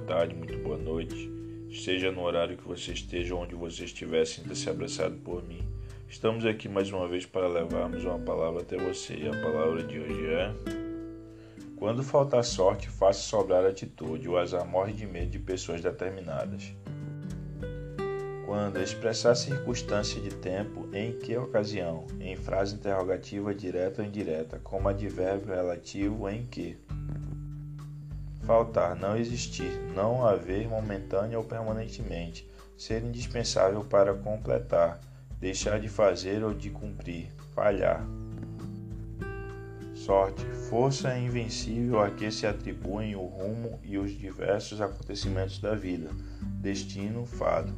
[0.00, 1.32] tarde, muito boa noite.
[1.70, 5.66] Esteja no horário que você esteja, onde você estiver, sinta-se abraçado por mim.
[6.06, 9.14] Estamos aqui mais uma vez para levarmos uma palavra até você.
[9.14, 10.52] E a palavra de hoje é:
[11.74, 14.28] Quando faltar sorte, faça sobrar atitude.
[14.28, 16.74] O azar morre de medo de pessoas determinadas.
[18.44, 22.06] Quando expressar circunstância de tempo, em que ocasião?
[22.20, 26.76] Em frase interrogativa direta ou indireta, como advérbio relativo em que
[28.50, 32.44] faltar, não existir, não haver momentânea ou permanentemente,
[32.76, 35.00] ser indispensável para completar,
[35.38, 38.04] deixar de fazer ou de cumprir, falhar.
[39.94, 46.10] Sorte, força invencível a que se atribuem o rumo e os diversos acontecimentos da vida,
[46.60, 47.72] destino, fado,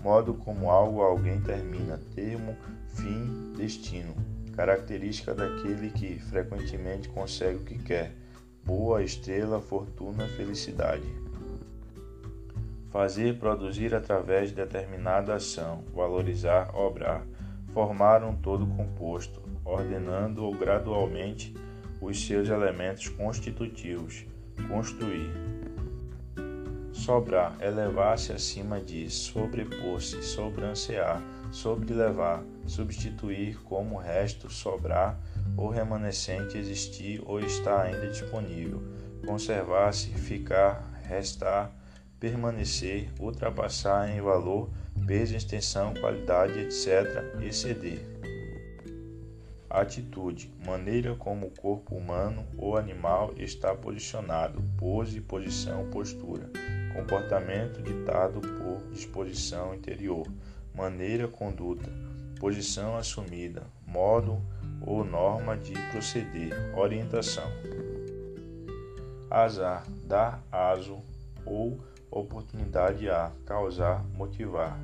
[0.00, 2.56] modo como algo alguém termina, termo,
[2.96, 4.16] fim, destino,
[4.56, 8.25] característica daquele que frequentemente consegue o que quer
[8.66, 11.06] boa estrela, fortuna, felicidade.
[12.90, 17.24] Fazer, produzir através de determinada ação, valorizar, obrar,
[17.72, 21.54] formar um todo composto, ordenando ou gradualmente
[22.00, 24.26] os seus elementos constitutivos,
[24.68, 25.30] construir.
[26.96, 35.20] Sobrar, elevar-se acima de, sobrepor-se, sobrancear, sobrelevar, substituir como resto, sobrar,
[35.56, 38.82] ou remanescente existir ou estar ainda disponível,
[39.24, 41.70] conservar-se, ficar, restar,
[42.18, 44.70] permanecer, ultrapassar em valor,
[45.06, 48.00] peso, extensão, qualidade, etc., exceder.
[49.68, 56.50] Atitude: maneira como o corpo humano ou animal está posicionado, pose, posição, postura.
[56.96, 60.26] Comportamento ditado por disposição interior,
[60.74, 61.90] maneira, conduta,
[62.40, 64.40] posição assumida, modo,
[64.80, 67.44] ou norma de proceder, orientação.
[69.30, 71.02] Azar, dar aso
[71.44, 71.78] ou
[72.10, 74.78] oportunidade a, causar, motivar,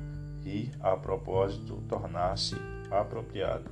[0.45, 2.55] e, a propósito, tornar-se
[2.91, 3.63] apropriado.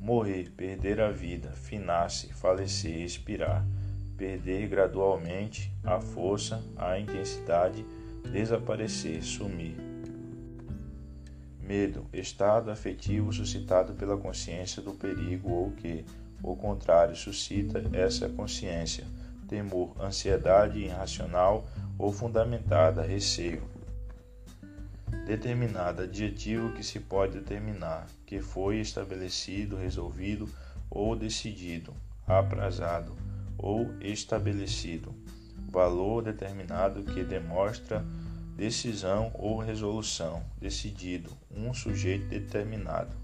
[0.00, 3.64] Morrer, perder a vida, finar-se, falecer, expirar,
[4.16, 7.84] perder gradualmente a força, a intensidade,
[8.30, 9.86] desaparecer, sumir
[11.66, 16.04] Medo, estado afetivo suscitado pela consciência do perigo ou que,
[16.44, 19.04] ao contrário, suscita essa consciência.
[19.48, 21.66] Temor, ansiedade irracional
[21.98, 23.64] ou fundamentada, receio.
[25.26, 30.48] Determinada, adjetivo que se pode determinar, que foi estabelecido, resolvido
[30.88, 31.92] ou decidido,
[32.28, 33.12] aprazado
[33.58, 35.14] ou estabelecido.
[35.70, 38.04] Valor determinado que demonstra
[38.56, 43.14] decisão ou resolução, decidido, um sujeito determinado.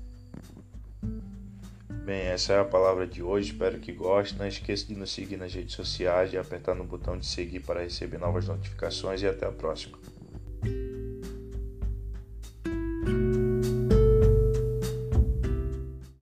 [2.05, 3.53] Bem, essa é a palavra de hoje.
[3.53, 4.37] Espero que goste.
[4.37, 7.81] Não esqueça de nos seguir nas redes sociais e apertar no botão de seguir para
[7.81, 9.23] receber novas notificações.
[9.23, 9.97] E até a próxima.